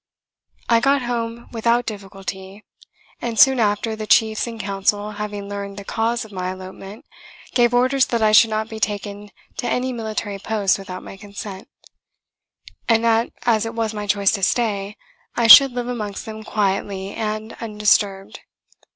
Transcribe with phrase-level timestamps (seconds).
[0.67, 2.65] I got home without difficulty;
[3.21, 7.05] and soon after, the chiefs in council having learned the cause of my elopement,
[7.53, 11.67] gave orders that I should not be taken to any military post without my consent;
[12.89, 14.97] and that as it was my choice to stay,
[15.35, 18.39] I should live amongst them quietly and undisturbed.